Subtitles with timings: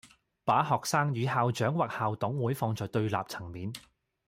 [0.43, 3.71] 把學生與校長或校董會放在對立層面